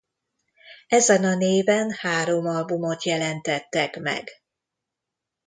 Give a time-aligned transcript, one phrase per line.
[0.87, 4.29] Ezen a néven három albumot jelentettek meg.